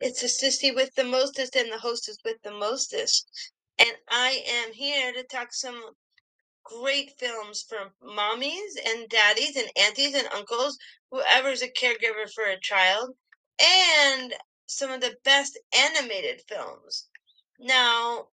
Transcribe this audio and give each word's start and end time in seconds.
It's 0.00 0.22
a 0.22 0.26
sissy 0.26 0.74
with 0.74 0.94
the 0.94 1.04
mostest 1.04 1.56
and 1.56 1.72
the 1.72 1.78
hostess 1.78 2.18
with 2.24 2.40
the 2.42 2.52
mostest. 2.52 3.52
And 3.78 3.96
I 4.08 4.44
am 4.46 4.72
here 4.72 5.12
to 5.12 5.24
talk 5.24 5.52
some 5.52 5.96
great 6.64 7.18
films 7.18 7.62
for 7.62 7.94
mommies 8.02 8.76
and 8.84 9.08
daddies 9.08 9.56
and 9.56 9.70
aunties 9.76 10.14
and 10.14 10.28
uncles, 10.28 10.78
whoever's 11.10 11.62
a 11.62 11.68
caregiver 11.68 12.30
for 12.32 12.44
a 12.44 12.60
child, 12.60 13.16
and 13.60 14.34
some 14.66 14.90
of 14.90 15.00
the 15.00 15.16
best 15.24 15.58
animated 15.72 16.42
films. 16.46 17.08
Now, 17.58 18.28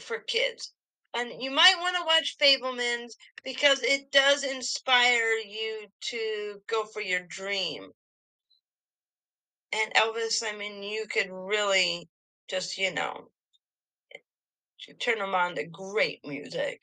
for 0.00 0.18
kids. 0.18 0.72
And 1.14 1.42
you 1.42 1.50
might 1.50 1.76
want 1.78 1.96
to 1.96 2.04
watch 2.04 2.36
Fabelmans 2.38 3.14
because 3.44 3.82
it 3.82 4.10
does 4.10 4.44
inspire 4.44 5.36
you 5.36 5.86
to 6.00 6.62
go 6.66 6.84
for 6.86 7.00
your 7.00 7.20
dream. 7.20 7.92
And 9.76 9.92
Elvis, 9.94 10.42
I 10.42 10.56
mean, 10.56 10.82
you 10.82 11.06
could 11.06 11.28
really 11.30 12.08
just, 12.48 12.78
you 12.78 12.94
know, 12.94 13.28
turn 15.00 15.18
them 15.18 15.34
on 15.34 15.54
to 15.56 15.66
great 15.66 16.20
music. 16.24 16.82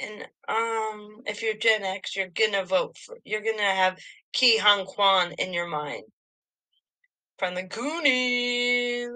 And 0.00 0.22
um, 0.48 1.22
if 1.26 1.42
you're 1.42 1.54
Gen 1.54 1.84
X, 1.84 2.14
you're 2.16 2.28
gonna 2.28 2.64
vote 2.64 2.98
for, 2.98 3.16
you're 3.24 3.40
gonna 3.42 3.62
have 3.62 3.96
Ke 4.34 4.58
Huy 4.60 4.84
Quan 4.84 5.32
in 5.38 5.52
your 5.54 5.68
mind 5.68 6.02
from 7.38 7.54
the 7.54 7.62
Goonies. 7.62 9.08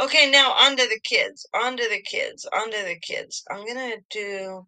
Okay, 0.00 0.30
now 0.30 0.52
on 0.52 0.76
to 0.76 0.82
the 0.88 1.00
kids. 1.04 1.46
On 1.54 1.76
to 1.76 1.88
the 1.90 2.02
kids. 2.02 2.46
On 2.52 2.70
to 2.70 2.84
the 2.84 2.98
kids. 3.00 3.44
I'm 3.50 3.66
gonna 3.66 3.96
do 4.10 4.66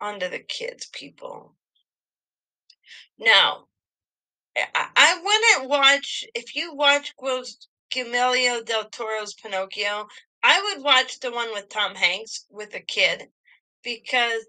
on 0.00 0.20
to 0.20 0.28
the 0.28 0.40
kids, 0.40 0.88
people. 0.92 1.54
Now, 3.18 3.64
I, 4.56 4.88
Watch 5.60 6.24
if 6.34 6.54
you 6.54 6.74
watch 6.74 7.14
Guillermo 7.90 8.62
del 8.62 8.88
Toro's 8.90 9.34
Pinocchio. 9.34 10.06
I 10.42 10.62
would 10.62 10.82
watch 10.82 11.20
the 11.20 11.30
one 11.30 11.52
with 11.52 11.68
Tom 11.68 11.94
Hanks 11.94 12.46
with 12.50 12.74
a 12.74 12.80
kid 12.80 13.28
because 13.84 14.46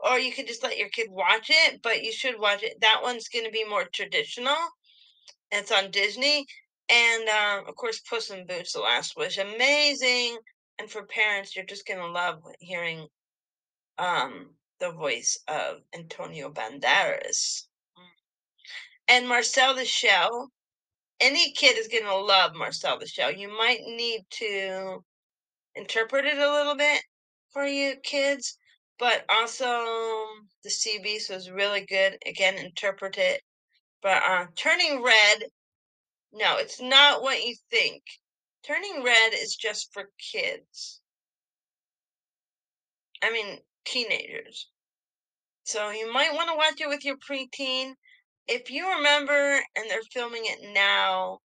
or 0.00 0.18
you 0.18 0.32
could 0.32 0.46
just 0.46 0.62
let 0.62 0.76
your 0.76 0.88
kid 0.90 1.08
watch 1.10 1.46
it, 1.48 1.80
but 1.82 2.02
you 2.04 2.12
should 2.12 2.38
watch 2.38 2.62
it. 2.62 2.80
That 2.80 3.00
one's 3.02 3.28
going 3.28 3.46
to 3.46 3.50
be 3.50 3.64
more 3.64 3.84
traditional. 3.84 4.56
It's 5.50 5.72
on 5.72 5.90
Disney. 5.90 6.46
And 6.90 7.28
um, 7.28 7.66
of 7.66 7.74
course, 7.76 8.00
Puss 8.00 8.30
in 8.30 8.46
Boots, 8.46 8.72
The 8.72 8.80
Last 8.80 9.16
Wish. 9.16 9.38
Amazing. 9.38 10.36
And 10.78 10.90
for 10.90 11.06
parents, 11.06 11.56
you're 11.56 11.64
just 11.64 11.86
going 11.86 12.00
to 12.00 12.10
love 12.10 12.42
hearing 12.58 13.06
um, 13.96 14.50
the 14.80 14.90
voice 14.90 15.38
of 15.48 15.80
Antonio 15.94 16.50
Banderas. 16.50 17.66
And 19.08 19.28
Marcel 19.28 19.74
the 19.74 19.84
Shell. 19.84 20.50
Any 21.20 21.52
kid 21.52 21.78
is 21.78 21.88
going 21.88 22.04
to 22.04 22.16
love 22.16 22.54
Marcel 22.54 22.98
the 22.98 23.06
Shell. 23.06 23.32
You 23.32 23.48
might 23.56 23.80
need 23.86 24.22
to 24.30 25.04
interpret 25.74 26.24
it 26.24 26.38
a 26.38 26.52
little 26.52 26.74
bit 26.74 27.02
for 27.52 27.66
you 27.66 27.96
kids, 28.02 28.58
but 28.98 29.24
also 29.28 29.66
the 30.62 30.70
sea 30.70 30.98
beast 31.02 31.30
was 31.30 31.50
really 31.50 31.84
good. 31.86 32.18
Again, 32.26 32.56
interpret 32.56 33.18
it. 33.18 33.42
But 34.02 34.22
uh, 34.22 34.46
turning 34.56 35.02
red, 35.02 35.44
no, 36.32 36.56
it's 36.58 36.80
not 36.80 37.22
what 37.22 37.42
you 37.42 37.54
think. 37.70 38.02
Turning 38.66 39.02
red 39.02 39.32
is 39.34 39.56
just 39.56 39.92
for 39.92 40.10
kids. 40.18 41.00
I 43.22 43.30
mean, 43.30 43.58
teenagers. 43.84 44.68
So 45.64 45.90
you 45.90 46.12
might 46.12 46.34
want 46.34 46.50
to 46.50 46.56
watch 46.56 46.80
it 46.80 46.88
with 46.88 47.04
your 47.04 47.16
preteen. 47.16 47.94
If 48.46 48.70
you 48.70 48.96
remember 48.96 49.54
and 49.74 49.88
they're 49.88 50.02
filming 50.12 50.42
it 50.44 50.74
now, 50.74 51.38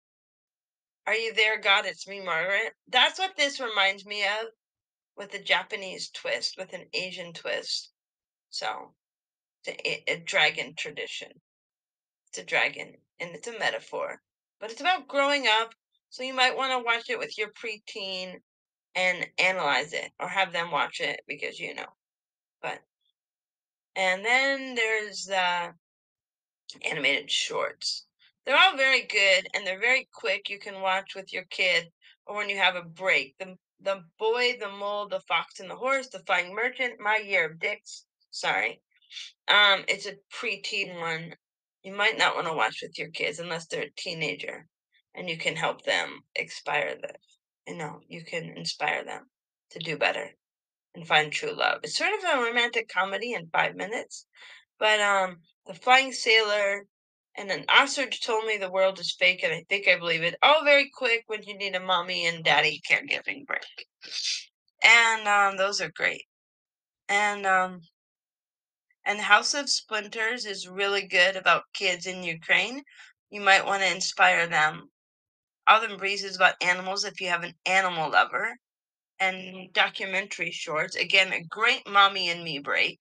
Are 1.06 1.14
You 1.14 1.32
There, 1.32 1.60
God? 1.60 1.86
It's 1.86 2.08
Me, 2.08 2.20
Margaret. 2.20 2.74
That's 2.88 3.20
what 3.20 3.36
this 3.36 3.60
reminds 3.60 4.04
me 4.04 4.24
of 4.24 4.46
with 5.16 5.32
a 5.34 5.38
Japanese 5.38 6.10
twist, 6.10 6.56
with 6.58 6.72
an 6.72 6.86
Asian 6.92 7.32
twist. 7.32 7.92
So, 8.50 8.94
it's 9.64 9.80
a, 9.86 10.12
a 10.12 10.18
dragon 10.24 10.74
tradition. 10.76 11.28
It's 12.28 12.38
a 12.38 12.44
dragon 12.44 12.94
and 13.20 13.34
it's 13.34 13.46
a 13.46 13.58
metaphor, 13.58 14.20
but 14.58 14.72
it's 14.72 14.80
about 14.80 15.06
growing 15.06 15.46
up. 15.46 15.74
So, 16.10 16.24
you 16.24 16.34
might 16.34 16.56
want 16.56 16.72
to 16.72 16.84
watch 16.84 17.08
it 17.10 17.18
with 17.18 17.38
your 17.38 17.52
preteen 17.52 18.40
and 18.96 19.28
analyze 19.38 19.92
it 19.92 20.10
or 20.18 20.28
have 20.28 20.52
them 20.52 20.72
watch 20.72 21.00
it 21.00 21.20
because 21.28 21.60
you 21.60 21.76
know. 21.76 21.92
But, 22.60 22.80
and 23.94 24.24
then 24.24 24.74
there's 24.74 25.26
the 25.26 25.74
animated 26.88 27.30
shorts. 27.30 28.06
They're 28.44 28.56
all 28.58 28.76
very 28.76 29.02
good 29.02 29.48
and 29.54 29.66
they're 29.66 29.80
very 29.80 30.08
quick. 30.12 30.48
You 30.48 30.58
can 30.58 30.80
watch 30.80 31.14
with 31.14 31.32
your 31.32 31.44
kid 31.44 31.90
or 32.26 32.36
when 32.36 32.48
you 32.48 32.56
have 32.58 32.76
a 32.76 32.82
break. 32.82 33.36
The 33.38 33.56
the 33.80 34.02
boy, 34.18 34.56
the 34.58 34.70
mole, 34.70 35.06
the 35.06 35.20
fox, 35.20 35.60
and 35.60 35.70
the 35.70 35.76
horse, 35.76 36.08
the 36.08 36.18
flying 36.20 36.54
merchant, 36.54 36.98
my 36.98 37.18
year 37.18 37.46
of 37.46 37.60
dicks. 37.60 38.06
Sorry. 38.30 38.80
Um, 39.46 39.84
it's 39.88 40.06
a 40.06 40.16
preteen 40.32 40.98
one. 41.00 41.34
You 41.82 41.94
might 41.94 42.18
not 42.18 42.34
want 42.34 42.48
to 42.48 42.54
watch 42.54 42.80
with 42.82 42.98
your 42.98 43.10
kids 43.10 43.38
unless 43.38 43.66
they're 43.66 43.82
a 43.82 43.90
teenager 43.96 44.66
and 45.14 45.28
you 45.28 45.36
can 45.36 45.56
help 45.56 45.82
them 45.82 46.20
inspire 46.34 46.96
them. 47.00 47.16
You 47.66 47.76
know, 47.76 48.00
you 48.08 48.24
can 48.24 48.56
inspire 48.56 49.04
them 49.04 49.30
to 49.70 49.78
do 49.78 49.96
better 49.96 50.30
and 50.94 51.06
find 51.06 51.30
true 51.30 51.54
love. 51.54 51.80
It's 51.82 51.96
sort 51.96 52.12
of 52.12 52.24
a 52.24 52.42
romantic 52.42 52.88
comedy 52.88 53.32
in 53.32 53.48
five 53.48 53.74
minutes, 53.76 54.26
but 54.78 55.00
um, 55.00 55.38
the 55.66 55.74
flying 55.74 56.12
sailor 56.12 56.86
and 57.36 57.50
an 57.50 57.64
ostrich 57.68 58.20
told 58.20 58.46
me 58.46 58.56
the 58.56 58.70
world 58.70 58.98
is 58.98 59.14
fake, 59.18 59.42
and 59.44 59.52
I 59.52 59.64
think 59.68 59.86
I 59.86 59.98
believe 59.98 60.22
it. 60.22 60.36
All 60.42 60.64
very 60.64 60.90
quick 60.96 61.24
when 61.26 61.42
you 61.44 61.56
need 61.56 61.74
a 61.74 61.80
mommy 61.80 62.26
and 62.26 62.44
daddy 62.44 62.80
caregiving 62.88 63.46
break. 63.46 63.86
And 64.82 65.28
um, 65.28 65.56
those 65.56 65.80
are 65.80 65.90
great. 65.94 66.24
And 67.08 67.46
um, 67.46 67.80
and 69.04 69.20
House 69.20 69.54
of 69.54 69.70
Splinters 69.70 70.44
is 70.44 70.68
really 70.68 71.06
good 71.06 71.36
about 71.36 71.72
kids 71.72 72.06
in 72.06 72.22
Ukraine. 72.22 72.82
You 73.30 73.40
might 73.40 73.64
want 73.64 73.82
to 73.82 73.90
inspire 73.90 74.46
them. 74.46 74.90
Autumn 75.66 75.96
Breeze 75.96 76.24
is 76.24 76.36
about 76.36 76.62
animals 76.62 77.04
if 77.04 77.20
you 77.20 77.28
have 77.28 77.42
an 77.42 77.54
animal 77.66 78.10
lover. 78.10 78.56
And 79.20 79.72
documentary 79.72 80.50
shorts, 80.50 80.94
again, 80.94 81.32
a 81.32 81.42
great 81.42 81.88
mommy 81.88 82.28
and 82.28 82.44
me 82.44 82.58
break. 82.58 82.98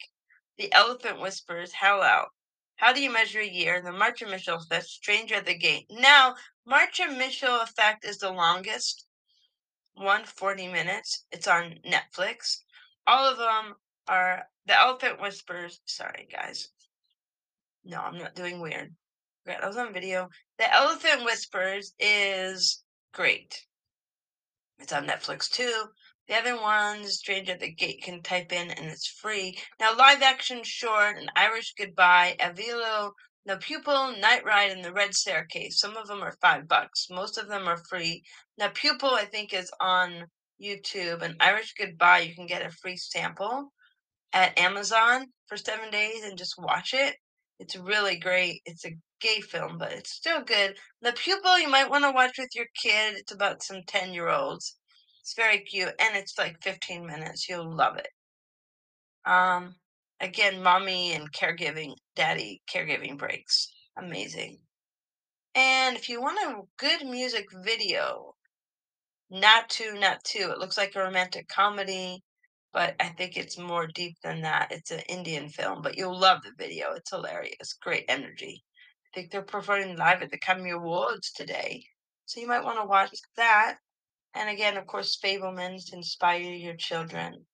The 0.57 0.73
Elephant 0.73 1.19
Whispers, 1.21 1.73
Out. 1.83 2.29
How 2.77 2.91
do 2.91 3.01
you 3.01 3.11
measure 3.11 3.39
a 3.39 3.47
year? 3.47 3.79
The 3.79 3.91
Martha 3.91 4.25
Mitchell 4.25 4.57
Effect, 4.57 4.85
Stranger 4.85 5.35
at 5.35 5.45
the 5.45 5.55
Gate. 5.55 5.85
Now, 5.89 6.35
Martha 6.65 7.07
Mitchell 7.07 7.61
Effect 7.61 8.03
is 8.03 8.17
the 8.17 8.31
longest 8.31 9.05
one, 9.93 10.25
40 10.25 10.67
minutes. 10.67 11.25
It's 11.31 11.47
on 11.47 11.79
Netflix. 11.85 12.63
All 13.05 13.25
of 13.29 13.37
them 13.37 13.75
are 14.07 14.47
The 14.65 14.79
Elephant 14.79 15.21
Whispers. 15.21 15.79
Sorry, 15.85 16.27
guys. 16.31 16.69
No, 17.83 18.01
I'm 18.01 18.17
not 18.17 18.35
doing 18.35 18.59
weird. 18.59 18.95
Great, 19.45 19.59
I 19.61 19.67
was 19.67 19.77
on 19.77 19.93
video. 19.93 20.29
The 20.57 20.73
Elephant 20.73 21.23
Whispers 21.23 21.93
is 21.99 22.83
great. 23.13 23.65
It's 24.79 24.93
on 24.93 25.07
Netflix 25.07 25.49
too. 25.49 25.85
The 26.27 26.35
other 26.35 26.59
ones, 26.59 27.13
Stranger 27.15 27.53
at 27.53 27.61
the 27.61 27.71
Gate, 27.71 28.03
can 28.03 28.21
type 28.21 28.51
in 28.51 28.69
and 28.69 28.87
it's 28.87 29.07
free. 29.07 29.57
Now, 29.79 29.95
live 29.95 30.21
action 30.21 30.61
short, 30.63 31.17
An 31.17 31.29
Irish 31.35 31.73
Goodbye, 31.77 32.35
Ivalu, 32.39 33.11
The 33.45 33.57
Pupil, 33.57 34.17
Night 34.17 34.43
Ride, 34.43 34.71
and 34.71 34.83
The 34.83 34.91
Red 34.91 35.13
Staircase. 35.13 35.79
Some 35.79 35.95
of 35.95 36.07
them 36.07 36.21
are 36.21 36.35
five 36.41 36.67
bucks. 36.67 37.07
Most 37.09 37.37
of 37.37 37.47
them 37.47 37.67
are 37.67 37.81
free. 37.89 38.23
Now, 38.57 38.69
Pupil, 38.69 39.11
I 39.11 39.23
think, 39.23 39.53
is 39.53 39.71
on 39.79 40.25
YouTube. 40.61 41.21
An 41.21 41.37
Irish 41.39 41.73
Goodbye, 41.77 42.19
you 42.19 42.35
can 42.35 42.45
get 42.45 42.65
a 42.65 42.71
free 42.71 42.97
sample 42.97 43.71
at 44.33 44.57
Amazon 44.59 45.27
for 45.47 45.55
seven 45.55 45.89
days 45.89 46.23
and 46.23 46.37
just 46.37 46.55
watch 46.57 46.93
it. 46.93 47.15
It's 47.59 47.77
really 47.77 48.17
great. 48.17 48.61
It's 48.65 48.85
a 48.85 48.97
gay 49.21 49.41
film, 49.41 49.77
but 49.77 49.93
it's 49.93 50.11
still 50.11 50.43
good. 50.43 50.75
The 51.01 51.13
Pupil, 51.13 51.57
you 51.59 51.69
might 51.69 51.89
want 51.89 52.03
to 52.03 52.11
watch 52.11 52.37
with 52.37 52.49
your 52.53 52.67
kid. 52.81 53.15
It's 53.15 53.31
about 53.31 53.63
some 53.63 53.81
10 53.87 54.13
year 54.13 54.29
olds. 54.29 54.75
It's 55.27 55.33
very 55.33 55.59
cute 55.59 55.93
and 55.99 56.15
it's 56.15 56.37
like 56.37 56.63
15 56.63 57.05
minutes. 57.05 57.49
You'll 57.49 57.69
love 57.69 57.97
it. 57.97 58.07
Um, 59.29 59.75
again, 60.21 60.63
mommy 60.63 61.11
and 61.15 61.29
caregiving, 61.33 61.95
daddy 62.15 62.61
caregiving 62.73 63.17
breaks. 63.17 63.69
Amazing. 63.97 64.59
And 65.53 65.97
if 65.97 66.07
you 66.07 66.21
want 66.21 66.39
a 66.39 66.61
good 66.77 67.05
music 67.05 67.47
video, 67.61 68.35
Naatu, 69.29 69.99
not 69.99 70.23
Naatu. 70.23 70.49
It 70.49 70.59
looks 70.59 70.77
like 70.77 70.95
a 70.95 70.99
romantic 70.99 71.49
comedy, 71.49 72.23
but 72.71 72.95
I 73.01 73.09
think 73.09 73.35
it's 73.35 73.57
more 73.57 73.85
deep 73.85 74.15
than 74.23 74.43
that. 74.43 74.71
It's 74.71 74.91
an 74.91 75.01
Indian 75.09 75.49
film, 75.49 75.81
but 75.81 75.97
you'll 75.97 76.17
love 76.17 76.41
the 76.43 76.53
video. 76.57 76.93
It's 76.93 77.09
hilarious. 77.09 77.73
Great 77.81 78.05
energy. 78.07 78.63
I 79.03 79.09
think 79.13 79.31
they're 79.31 79.41
performing 79.41 79.97
live 79.97 80.21
at 80.21 80.29
the 80.29 80.37
Academy 80.37 80.69
Awards 80.69 81.33
today. 81.33 81.83
So 82.27 82.39
you 82.39 82.47
might 82.47 82.63
want 82.63 82.79
to 82.79 82.87
watch 82.87 83.11
that. 83.35 83.79
And 84.37 84.49
again, 84.49 84.77
of 84.77 84.85
course, 84.85 85.17
Fabelmans 85.17 85.93
inspire 85.93 86.41
your 86.41 86.75
children. 86.75 87.47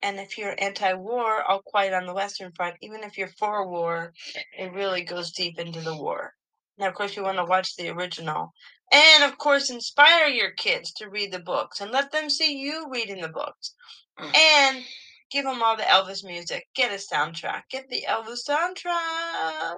And 0.00 0.18
if 0.18 0.38
you're 0.38 0.54
anti-war, 0.58 1.42
All 1.42 1.60
Quiet 1.60 1.92
on 1.92 2.06
the 2.06 2.14
Western 2.14 2.52
Front, 2.52 2.76
even 2.80 3.02
if 3.02 3.18
you're 3.18 3.28
for 3.28 3.68
war, 3.68 4.14
it 4.56 4.72
really 4.72 5.02
goes 5.02 5.32
deep 5.32 5.58
into 5.58 5.80
the 5.82 5.94
war. 5.94 6.32
Now, 6.78 6.88
of 6.88 6.94
course, 6.94 7.16
you 7.16 7.22
want 7.22 7.36
to 7.36 7.44
watch 7.44 7.76
the 7.76 7.90
original. 7.90 8.52
And 8.90 9.24
of 9.24 9.36
course, 9.36 9.68
inspire 9.68 10.28
your 10.28 10.52
kids 10.52 10.92
to 10.94 11.10
read 11.10 11.30
the 11.30 11.40
books 11.40 11.82
and 11.82 11.90
let 11.90 12.10
them 12.10 12.30
see 12.30 12.58
you 12.58 12.88
reading 12.90 13.20
the 13.20 13.28
books. 13.28 13.74
Mm. 14.18 14.34
And 14.34 14.84
give 15.30 15.44
them 15.44 15.62
all 15.62 15.76
the 15.76 15.82
Elvis 15.82 16.24
music. 16.24 16.66
Get 16.74 16.92
a 16.92 16.94
soundtrack. 16.94 17.64
Get 17.70 17.90
the 17.90 18.06
Elvis 18.08 18.48
soundtrack. 18.48 19.76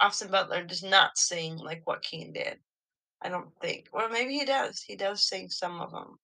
Austin 0.00 0.30
Butler 0.30 0.64
does 0.64 0.82
not 0.82 1.18
sing 1.18 1.58
like 1.58 1.82
what 1.84 1.98
Joaquin 1.98 2.32
did. 2.32 2.58
I 3.22 3.28
don't 3.28 3.50
think. 3.60 3.88
Or 3.92 4.08
maybe 4.08 4.34
he 4.34 4.44
does. 4.44 4.80
He 4.80 4.96
does 4.96 5.26
sing 5.26 5.48
some 5.48 5.80
of 5.80 5.90
them. 5.90 6.18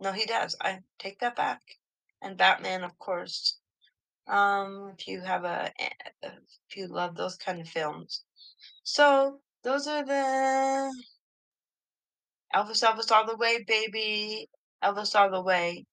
No, 0.00 0.12
he 0.12 0.26
does. 0.26 0.56
I 0.60 0.80
take 0.98 1.20
that 1.20 1.36
back. 1.36 1.60
And 2.22 2.36
Batman, 2.36 2.84
of 2.84 2.98
course. 2.98 3.58
Um, 4.26 4.92
if 4.98 5.08
you 5.08 5.20
have 5.20 5.44
a, 5.44 5.72
if 6.22 6.76
you 6.76 6.86
love 6.86 7.16
those 7.16 7.36
kind 7.36 7.60
of 7.60 7.68
films. 7.68 8.24
So 8.82 9.40
those 9.64 9.86
are 9.86 10.04
the 10.04 10.92
Elvis, 12.54 12.84
Elvis 12.84 13.10
all 13.10 13.26
the 13.26 13.36
way, 13.36 13.64
baby. 13.66 14.48
Elvis 14.82 15.18
all 15.18 15.30
the 15.30 15.42
way. 15.42 15.86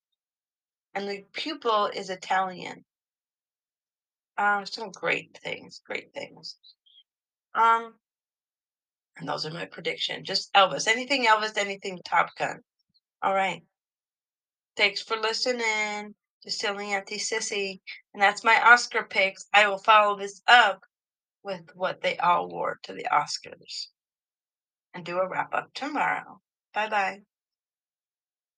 And 0.94 1.08
the 1.10 1.26
pupil 1.34 1.90
is 1.94 2.10
Italian. 2.10 2.84
Um, 4.38 4.66
some 4.66 4.92
great 4.92 5.38
things, 5.44 5.82
great 5.86 6.14
things. 6.14 6.58
Um, 7.54 7.94
and 9.18 9.28
those 9.28 9.46
are 9.46 9.52
my 9.52 9.66
prediction. 9.66 10.24
Just 10.24 10.52
Elvis. 10.54 10.88
Anything 10.88 11.26
Elvis, 11.26 11.58
anything 11.58 12.00
Top 12.04 12.36
Gun. 12.38 12.60
All 13.22 13.34
right. 13.34 13.64
Thanks 14.76 15.02
for 15.02 15.16
listening 15.18 16.16
to 16.44 16.52
Silly 16.52 16.94
Auntie 16.94 17.18
Sissy. 17.18 17.80
And 18.14 18.22
that's 18.22 18.44
my 18.44 18.62
Oscar 18.62 19.04
picks. 19.04 19.46
I 19.54 19.68
will 19.68 19.78
follow 19.78 20.18
this 20.18 20.42
up 20.48 20.82
with 21.44 21.64
what 21.76 22.02
they 22.02 22.18
all 22.18 22.50
wore 22.50 22.80
to 22.84 22.94
the 22.94 23.08
Oscars 23.12 23.88
and 24.94 25.06
do 25.06 25.20
a 25.20 25.28
wrap 25.28 25.54
up 25.54 25.74
tomorrow. 25.74 26.42
Bye 26.74 26.90
bye. 26.90 27.22